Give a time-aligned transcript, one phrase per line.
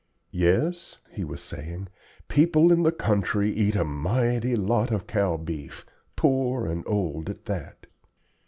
[0.33, 1.87] "Yes," he was saying,
[2.27, 5.85] "people in the country eat a mighty lot of cow beef,
[6.15, 7.85] poor and old at that.